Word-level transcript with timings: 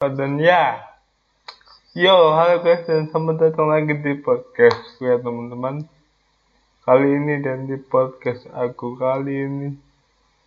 dan 0.00 0.40
ya. 0.40 0.80
Yo 1.92 2.32
halo 2.32 2.64
guys 2.64 2.88
dan 2.88 3.12
selamat 3.12 3.36
datang 3.52 3.68
lagi 3.68 4.00
di 4.00 4.16
podcast 4.16 4.96
gue 4.96 5.12
ya 5.12 5.20
teman-teman. 5.20 5.84
Kali 6.88 7.20
ini 7.20 7.44
dan 7.44 7.68
di 7.68 7.76
podcast 7.76 8.48
aku 8.48 8.96
kali 8.96 9.44
ini 9.44 9.68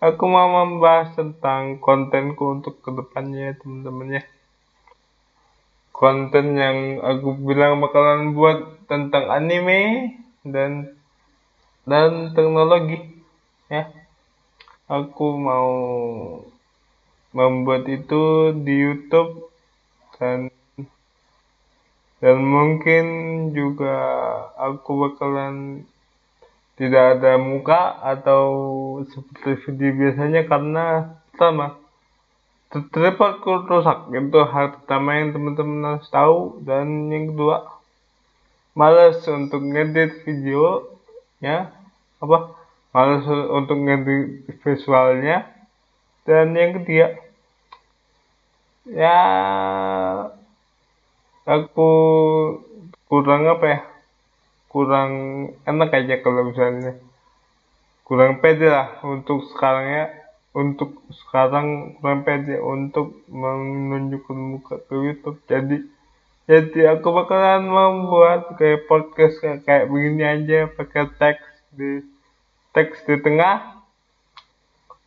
aku 0.02 0.26
mau 0.26 0.50
membahas 0.50 1.14
tentang 1.14 1.78
kontenku 1.78 2.50
untuk 2.50 2.82
ke 2.82 2.98
depannya 2.98 3.54
ya 3.54 3.62
teman-teman 3.62 4.18
ya. 4.18 4.24
Konten 5.94 6.58
yang 6.58 6.78
aku 7.06 7.38
bilang 7.38 7.78
bakalan 7.78 8.34
buat 8.34 8.90
tentang 8.90 9.30
anime 9.30 10.18
dan 10.42 10.98
dan 11.86 12.34
teknologi 12.34 13.22
ya. 13.70 13.86
Aku 14.90 15.38
mau 15.38 15.70
membuat 17.34 17.90
itu 17.90 18.54
di 18.62 18.74
YouTube 18.78 19.50
dan 20.22 20.54
dan 22.24 22.40
mungkin 22.40 23.06
juga 23.52 23.98
aku 24.56 25.12
bakalan 25.12 25.84
tidak 26.80 27.20
ada 27.20 27.36
muka 27.36 28.00
atau 28.00 28.46
seperti 29.12 29.60
video 29.68 29.90
biasanya 29.94 30.42
karena 30.48 30.86
sama 31.36 31.78
tripodku 32.74 33.70
rusak 33.70 34.10
itu 34.10 34.40
hal 34.50 34.74
pertama 34.80 35.22
yang 35.22 35.30
teman-teman 35.36 35.98
harus 35.98 36.10
tahu 36.10 36.64
dan 36.66 37.12
yang 37.14 37.34
kedua 37.34 37.70
males 38.74 39.22
untuk 39.30 39.62
ngedit 39.62 40.26
video 40.26 40.82
ya 41.38 41.70
apa 42.18 42.58
males 42.90 43.26
untuk 43.30 43.78
ngedit 43.78 44.58
visualnya 44.66 45.46
dan 46.26 46.58
yang 46.58 46.82
ketiga 46.82 47.14
ya 48.88 49.20
aku 51.48 51.90
kurang 53.08 53.48
apa 53.48 53.66
ya? 53.68 53.80
Kurang 54.68 55.12
enak 55.64 55.90
aja 55.94 56.16
kalau 56.20 56.50
misalnya. 56.50 56.98
Kurang 58.04 58.42
pede 58.44 58.68
lah 58.68 59.00
untuk 59.06 59.48
sekarang 59.54 59.88
ya. 59.88 60.06
Untuk 60.54 61.02
sekarang 61.10 61.98
kurang 61.98 62.26
pede 62.26 62.58
untuk 62.62 63.22
menunjukkan 63.30 64.38
muka 64.38 64.76
ke 64.86 64.94
YouTube. 64.94 65.40
Jadi 65.46 65.78
jadi 66.44 67.00
aku 67.00 67.08
bakalan 67.16 67.72
membuat 67.72 68.60
kayak 68.60 68.84
podcast 68.92 69.40
kayak, 69.40 69.64
kayak 69.64 69.88
begini 69.88 70.24
aja 70.28 70.68
pakai 70.68 71.08
teks 71.16 71.48
di 71.72 72.04
teks 72.76 73.00
di 73.08 73.16
tengah 73.24 73.83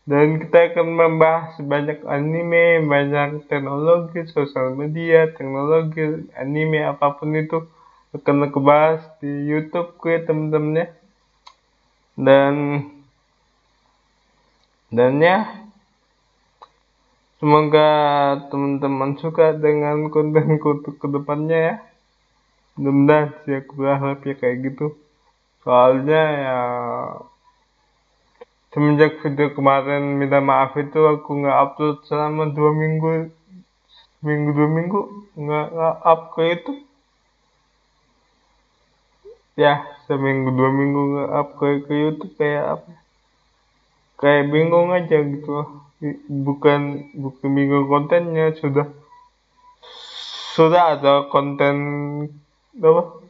dan 0.06 0.38
kita 0.38 0.70
akan 0.70 0.86
membahas 0.94 1.58
banyak 1.58 2.06
anime, 2.06 2.86
banyak 2.86 3.42
teknologi, 3.50 4.22
sosial 4.30 4.78
media, 4.78 5.34
teknologi, 5.34 6.30
anime, 6.38 6.78
apa 6.86 7.18
pun 7.18 7.34
itu 7.34 7.66
akan 8.14 8.46
aku 8.46 8.62
bahas 8.62 9.02
di 9.18 9.50
YouTube 9.50 9.98
gue 9.98 10.22
teman-teman 10.22 10.78
ya. 10.78 10.86
Dan 12.14 12.54
dan 14.94 15.18
ya 15.18 15.38
semoga 17.42 17.90
teman-teman 18.48 19.18
suka 19.18 19.58
dengan 19.58 20.06
kontenku 20.14 20.80
untuk 20.80 21.02
ke 21.02 21.06
depannya 21.10 21.58
ya. 21.58 21.76
Mudah-mudahan 22.78 23.28
sih 23.42 23.58
aku 23.58 23.72
berharap 23.74 24.22
ya 24.22 24.34
kayak 24.38 24.70
gitu. 24.70 24.94
Soalnya 25.66 26.22
ya 26.46 26.60
semenjak 28.76 29.24
video 29.24 29.56
kemarin 29.56 30.20
minta 30.20 30.36
maaf 30.44 30.76
itu 30.76 31.00
aku 31.00 31.40
nggak 31.40 31.58
upload 31.64 31.96
selama 32.04 32.52
dua 32.52 32.76
minggu. 32.76 33.32
Minggu 34.20 34.52
dua 34.52 34.68
minggu? 34.68 35.00
Nggak 35.32 35.66
up 36.04 36.20
ke 36.36 36.42
itu 36.60 36.72
ya 39.56 39.80
seminggu 40.04 40.52
dua 40.52 40.68
minggu 40.68 41.00
nggak 41.08 41.30
up 41.32 41.48
ke 41.56 41.66
ke 41.88 41.92
YouTube 41.96 42.36
kayak 42.36 42.64
apa? 42.76 42.90
Kayak 44.20 44.44
bingung 44.52 44.92
aja 44.92 45.24
gitu 45.24 45.52
bukan 46.28 46.80
bukan 47.16 47.48
bingung 47.56 47.88
kontennya 47.88 48.52
sudah. 48.60 48.92
Sudah 50.52 51.00
ada 51.00 51.32
konten 51.32 51.76
apa? 52.76 53.24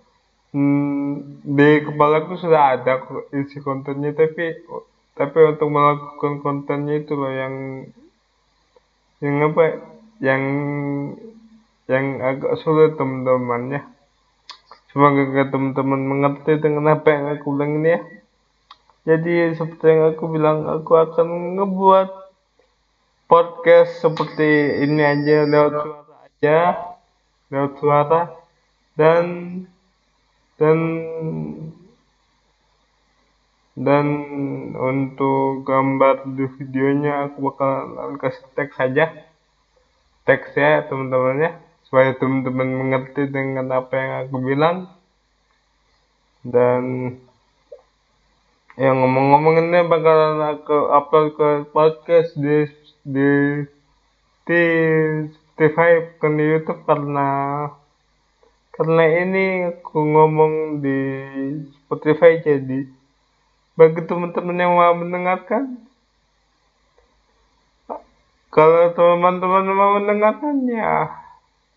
Hmm, 0.50 1.38
di 1.46 1.86
kepala 1.86 2.26
aku 2.26 2.34
sudah 2.34 2.82
ada 2.82 2.98
isi 3.30 3.62
kontennya 3.62 4.10
tapi 4.10 4.58
tapi 5.16 5.38
untuk 5.48 5.72
melakukan 5.72 6.44
kontennya 6.44 7.00
itu 7.00 7.16
loh 7.16 7.32
yang 7.32 7.54
yang 9.24 9.36
apa 9.48 9.64
yang 10.20 10.42
yang 11.88 12.20
agak 12.20 12.60
sulit 12.60 13.00
teman-teman 13.00 13.80
ya. 13.80 13.82
Semoga 14.92 15.48
teman-teman 15.48 16.00
mengerti 16.04 16.60
dengan 16.60 17.00
apa 17.00 17.08
yang 17.16 17.24
aku 17.32 17.56
bilang 17.56 17.80
ini 17.80 17.96
ya. 17.96 18.00
Jadi 19.06 19.56
seperti 19.56 19.86
yang 19.88 20.02
aku 20.12 20.24
bilang 20.28 20.68
aku 20.68 20.92
akan 21.00 21.56
ngebuat 21.56 22.08
podcast 23.30 24.02
seperti 24.04 24.82
ini 24.84 25.00
aja 25.00 25.46
lewat 25.48 25.72
suara 25.80 26.14
aja 26.28 26.58
lewat 27.48 27.72
suara. 27.80 28.20
Dan 28.96 29.24
dan 30.56 30.78
dan 33.76 34.06
untuk 34.72 35.68
gambar 35.68 36.24
di 36.32 36.48
videonya 36.56 37.28
aku 37.28 37.52
bakal 37.52 37.92
kasih 38.16 38.48
teks 38.56 38.74
saja 38.80 39.12
teks 40.26 40.58
ya 40.58 40.82
teman-teman 40.90 41.38
ya. 41.38 41.50
Supaya 41.86 42.18
teman-teman 42.18 42.66
mengerti 42.66 43.30
dengan 43.30 43.70
apa 43.70 43.94
yang 43.94 44.12
aku 44.26 44.36
bilang. 44.42 44.90
Dan 46.42 47.14
yang 48.74 48.98
ngomong-ngomong 49.00 49.70
ini 49.70 49.78
bakalan 49.86 50.42
aku 50.58 50.76
upload 50.90 51.26
ke 51.38 51.50
podcast 51.70 52.34
di 52.36 52.66
di 53.06 53.30
di 54.44 54.62
Spotify 55.32 56.12
di 56.20 56.44
YouTube 56.44 56.84
karena 56.84 57.30
karena 58.76 59.04
ini 59.24 59.46
aku 59.72 59.96
ngomong 59.96 60.84
di 60.84 61.00
Spotify 61.86 62.44
jadi 62.44 62.84
bagi 63.76 64.00
teman-teman 64.08 64.56
yang 64.56 64.72
mau 64.72 64.96
mendengarkan 64.96 65.84
kalau 68.48 68.88
teman-teman 68.96 69.68
mau 69.68 70.00
mendengarkan 70.00 70.64
ya 70.64 71.12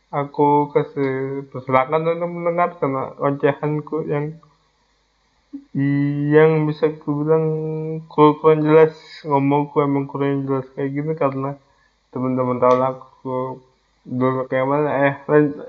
aku 0.10 0.72
kasih 0.72 1.44
persilakan 1.52 2.08
untuk 2.18 2.32
mendengarkan 2.32 3.20
ocehanku 3.20 4.08
yang 4.08 4.40
yang 5.76 6.64
bisa 6.66 6.94
ku 7.02 7.26
bilang 7.26 7.46
kurang 8.08 8.64
jelas 8.64 8.96
ngomongku 9.26 9.82
emang 9.84 10.08
kurang 10.08 10.48
jelas 10.48 10.66
kayak 10.78 10.94
gini 10.94 11.14
karena 11.20 11.60
teman-teman 12.16 12.62
tahu 12.62 12.76
lah 12.80 12.90
aku 12.96 13.60
dulu 14.06 14.48
kayak 14.50 14.66
mana. 14.66 14.90
Eh 15.10 15.16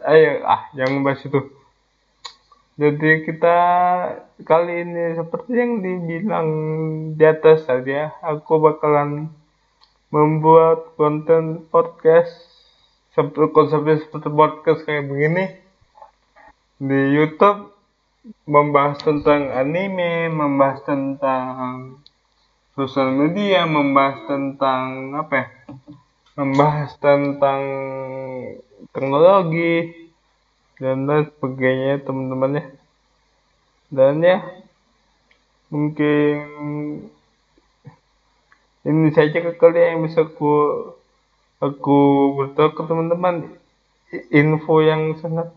ayo 0.09 0.31
ah 0.47 0.69
jangan 0.77 1.05
bahas 1.05 1.21
itu 1.25 1.60
jadi 2.81 3.29
kita 3.29 3.59
kali 4.41 4.89
ini 4.89 5.13
seperti 5.13 5.53
yang 5.53 5.85
dibilang 5.85 6.49
di 7.13 7.25
atas 7.29 7.69
tadi 7.69 7.93
ya, 7.93 8.17
aku 8.25 8.57
bakalan 8.57 9.29
membuat 10.09 10.97
konten 10.97 11.69
podcast 11.69 12.33
seperti 13.13 13.53
konsepnya 13.53 14.01
seperti 14.01 14.33
podcast 14.33 14.81
kayak 14.89 15.13
begini 15.13 15.61
di 16.81 17.21
YouTube 17.21 17.69
membahas 18.49 18.97
tentang 19.05 19.53
anime, 19.53 20.33
membahas 20.33 20.81
tentang 20.89 22.01
sosial 22.73 23.13
media, 23.13 23.69
membahas 23.69 24.25
tentang 24.25 25.13
apa 25.21 25.35
ya? 25.37 25.47
Membahas 26.41 26.97
tentang 26.97 27.61
teknologi, 28.97 30.09
dan 30.81 31.05
lain 31.05 31.29
sebagainya 31.29 32.01
teman-teman 32.01 32.57
ya. 32.57 32.65
Dan 33.93 34.25
ya 34.25 34.41
mungkin 35.69 36.41
ini 38.89 39.09
saja 39.13 39.39
ke 39.45 39.53
kalian 39.61 39.87
yang 39.93 40.01
bisa 40.09 40.25
aku 40.25 40.53
aku 41.61 41.99
beritahu 42.41 42.73
ke 42.73 42.83
teman-teman. 42.89 43.37
Info 44.33 44.81
yang 44.83 45.15
sangat 45.21 45.53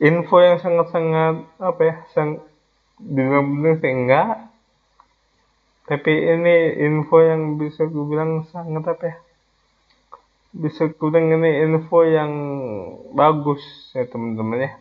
info 0.00 0.40
yang 0.40 0.58
sangat-sangat 0.58 1.46
apa 1.60 1.80
ya 1.84 1.94
sang 2.16 2.40
benar-benar 2.96 3.84
enggak. 3.84 4.48
Tapi 5.84 6.12
ini 6.24 6.56
info 6.88 7.20
yang 7.20 7.60
bisa 7.60 7.84
gue 7.84 8.04
bilang 8.08 8.48
sangat 8.48 8.96
apa 8.96 9.04
ya 9.12 9.16
bisa 10.50 10.90
kurang 10.98 11.30
ini 11.30 11.62
info 11.62 12.02
yang 12.02 12.32
bagus 13.14 13.62
ya 13.94 14.06
teman-teman 14.06 14.66
ya. 14.66 14.72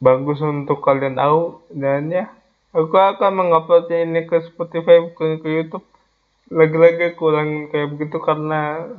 Bagus 0.00 0.44
untuk 0.44 0.84
kalian 0.84 1.16
tahu 1.16 1.64
dan 1.72 2.12
ya 2.12 2.28
aku 2.76 2.92
akan 2.92 3.32
mengupload 3.32 3.88
ini 3.88 4.28
ke 4.28 4.44
Spotify 4.52 5.00
bukan 5.00 5.40
ke 5.40 5.48
YouTube. 5.48 5.86
Lagi-lagi 6.52 7.16
kurang 7.18 7.72
kayak 7.72 7.96
begitu 7.96 8.22
karena 8.22 8.94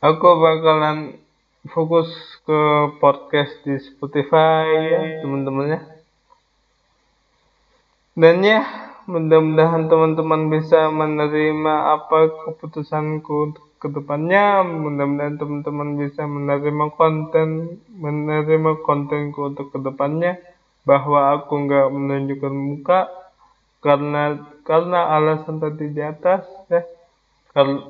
aku 0.00 0.28
bakalan 0.40 1.20
fokus 1.68 2.08
ke 2.48 2.60
podcast 3.04 3.52
di 3.68 3.76
Spotify 3.76 4.64
ya 4.64 5.00
teman-temannya 5.20 6.00
dan 8.16 8.40
ya 8.40 8.64
mudah-mudahan 9.10 9.90
teman-teman 9.90 10.46
bisa 10.54 10.86
menerima 10.94 11.74
apa 11.98 12.18
keputusanku 12.46 13.34
untuk 13.50 13.66
ke 13.82 13.90
depannya 13.90 14.62
mudah-mudahan 14.62 15.36
teman-teman 15.40 15.98
bisa 15.98 16.22
menerima 16.24 16.94
konten 16.94 17.80
menerima 17.90 18.86
kontenku 18.86 19.50
untuk 19.50 19.74
ke 19.74 19.78
depannya 19.82 20.38
bahwa 20.86 21.36
aku 21.36 21.66
nggak 21.66 21.86
menunjukkan 21.92 22.54
muka 22.54 23.00
karena 23.80 24.36
karena 24.64 25.00
alasan 25.16 25.58
tadi 25.58 25.90
di 25.90 26.02
atas 26.04 26.44
ya. 26.68 26.84
Karena, 27.50 27.82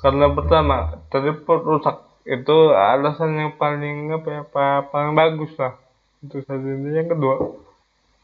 karena 0.00 0.26
pertama 0.32 0.76
tripod 1.12 1.60
rusak. 1.66 1.96
Itu 2.26 2.74
alasan 2.74 3.38
yang 3.38 3.52
paling 3.54 4.10
apa 4.10 4.28
ya 4.30 4.42
paling 4.90 5.14
bagus 5.14 5.52
lah. 5.60 5.78
Saat 6.26 6.58
ini 6.58 6.90
yang 6.96 7.06
kedua 7.06 7.54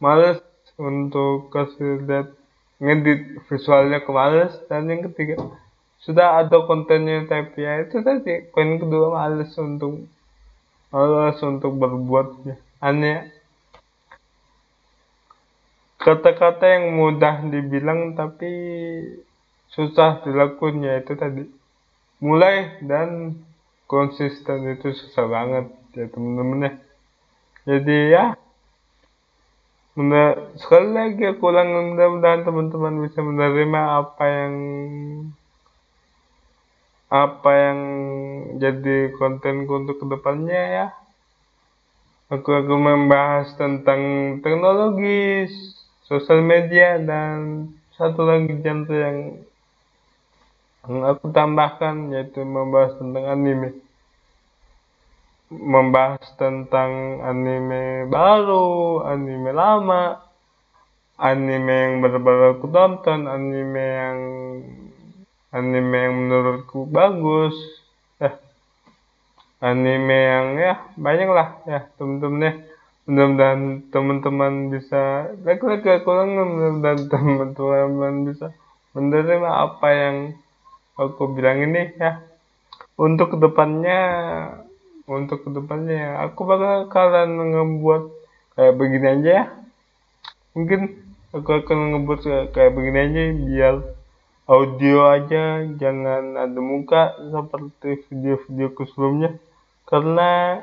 males 0.02 0.43
untuk 0.82 1.55
kasih 1.55 2.02
lihat 2.02 2.29
ngedit 2.82 3.46
visualnya 3.46 4.02
ke 4.02 4.11
males 4.11 4.58
dan 4.67 4.90
yang 4.90 5.06
ketiga 5.06 5.38
sudah 6.02 6.43
ada 6.43 6.67
kontennya 6.67 7.23
tapi 7.31 7.62
ya 7.62 7.87
itu 7.87 8.02
tadi 8.02 8.50
poin 8.50 8.75
kedua 8.82 9.14
males 9.14 9.55
untuk 9.55 10.02
males 10.90 11.38
untuk 11.40 11.79
berbuatnya. 11.79 12.58
Aneh. 12.82 13.31
Kata-kata 16.02 16.67
yang 16.67 16.99
mudah 16.99 17.46
dibilang 17.46 18.19
tapi 18.19 18.50
susah 19.70 20.26
dilakukan 20.26 20.82
ya 20.82 20.99
itu 20.99 21.14
tadi 21.14 21.46
mulai 22.19 22.82
dan 22.82 23.38
konsisten 23.87 24.75
itu 24.75 24.90
susah 24.90 25.31
banget 25.31 25.70
ya 25.94 26.11
temen-temen 26.11 26.67
ya. 26.67 26.73
Jadi 27.62 27.99
ya 28.11 28.25
Mudah, 29.92 30.56
sekali 30.56 30.88
lagi 30.88 31.20
aku 31.28 31.52
ulang 31.52 31.92
mudah-mudahan 31.92 32.48
teman-teman 32.48 33.04
bisa 33.04 33.20
menerima 33.20 33.80
apa 34.00 34.24
yang 34.24 34.54
apa 37.12 37.50
yang 37.52 37.80
jadi 38.56 39.12
kontenku 39.20 39.68
untuk 39.84 40.00
ke 40.00 40.06
depannya 40.08 40.62
ya. 40.80 40.86
Aku 42.32 42.56
akan 42.56 42.80
membahas 42.80 43.52
tentang 43.60 44.00
teknologi, 44.40 45.52
sosial 46.08 46.40
media 46.40 46.96
dan 46.96 47.68
satu 47.92 48.24
lagi 48.24 48.64
genre 48.64 48.96
yang 48.96 49.18
aku 50.88 51.28
tambahkan 51.36 52.16
yaitu 52.16 52.40
membahas 52.40 52.96
tentang 52.96 53.28
anime 53.28 53.76
membahas 55.60 56.25
tentang 56.40 57.20
anime 57.20 58.08
baru 58.08 59.04
anime 59.04 59.52
lama 59.52 60.32
anime 61.22 61.70
yang 61.70 61.94
baru-baru 62.02 62.58
aku 62.58 62.66
tonton 62.72 63.31
anime 63.31 63.84
yang 63.84 64.19
anime 65.52 65.94
yang 65.94 66.14
menurutku 66.16 66.88
bagus. 66.88 67.54
Ya. 68.16 68.40
Anime 69.62 70.19
yang 70.19 70.46
ya 70.58 70.75
banyak 70.99 71.28
lah 71.31 71.49
ya 71.69 71.81
temen-temen 72.00 72.43
ya. 72.43 72.52
Mudah-mudahan 73.02 73.62
teman-teman 73.90 74.52
bisa 74.70 75.31
lagi-lagi 75.43 76.02
aku 76.02 76.10
mudah-mudahan 76.10 77.00
teman-teman 77.06 78.14
bisa 78.26 78.55
menerima 78.96 79.50
apa 79.50 79.88
yang 79.93 80.16
aku 80.98 81.31
bilang 81.37 81.62
ini 81.62 81.93
ya. 82.00 82.25
Untuk 82.96 83.34
ke 83.34 83.37
depannya 83.40 84.00
untuk 85.06 85.43
ke 85.43 85.49
depannya 85.50 86.22
aku 86.22 86.46
bakal 86.46 86.87
kalian 86.87 87.34
ngebuat 87.34 88.02
kayak 88.54 88.75
begini 88.78 89.06
aja 89.19 89.31
ya. 89.31 89.44
Mungkin 90.54 90.81
aku 91.32 91.50
akan 91.64 91.78
ngebuat 91.96 92.20
kayak 92.54 92.72
begini 92.76 92.99
aja 93.00 93.22
biar 93.34 93.75
audio 94.46 94.96
aja 95.08 95.64
jangan 95.81 96.37
ada 96.37 96.60
muka 96.60 97.16
seperti 97.19 98.06
video-video 98.10 98.69
sebelumnya. 98.87 99.31
Karena 99.88 100.62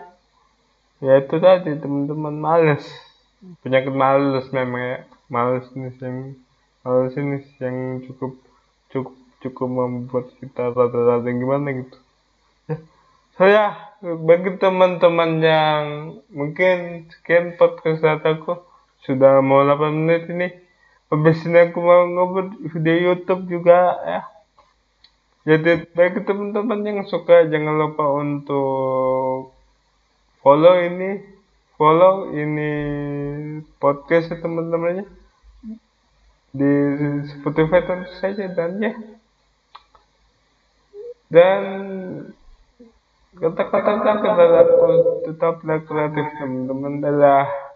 ya 1.03 1.19
itu 1.19 1.35
tadi 1.41 1.75
teman-teman 1.75 2.35
males. 2.37 2.85
Penyakit 3.63 3.93
males 3.93 4.45
memang 4.55 4.83
ya. 4.83 4.99
Males 5.29 5.65
ini 5.77 5.93
yang 6.01 6.17
males 6.81 7.13
ini 7.17 7.37
yang 7.61 8.01
cukup 8.07 8.33
cukup 8.89 9.15
cukup 9.39 9.67
membuat 9.69 10.25
kita 10.41 10.73
rada-rada 10.73 11.29
gimana 11.29 11.85
gitu. 11.85 11.97
Ya 12.69 12.77
saya 13.39 13.95
bagi 14.03 14.59
teman-teman 14.59 15.39
yang 15.39 15.83
mungkin 16.27 17.07
sekian 17.07 17.55
podcast 17.55 18.03
aku 18.03 18.59
sudah 19.07 19.39
mau 19.39 19.63
8 19.63 19.95
menit 19.95 20.27
ini 20.27 20.51
habis 21.07 21.47
ini 21.47 21.71
aku 21.71 21.79
mau 21.79 22.03
ngobrol 22.03 22.51
video 22.67 23.15
YouTube 23.15 23.47
juga 23.47 23.95
ya. 24.03 24.21
Jadi 25.47 25.87
bagi 25.95 26.19
teman-teman 26.27 26.83
yang 26.83 26.99
suka 27.07 27.47
jangan 27.47 27.79
lupa 27.79 28.11
untuk 28.11 29.55
follow 30.43 30.75
ini 30.75 31.23
follow 31.79 32.35
ini 32.35 32.71
podcast 33.79 34.35
ya 34.35 34.43
teman-temannya 34.43 35.07
di 36.51 36.71
Spotify 37.39 37.87
tentu 37.87 38.11
saja 38.19 38.51
dan 38.51 38.83
ya. 38.83 38.91
Dan 41.31 41.63
kata-kata 43.37 43.93
kata 44.01 44.45
aku 44.65 44.89
tetaplah 45.29 45.79
kreatif 45.85 46.27
teman-teman. 46.41 47.03
Adalah 47.03 47.68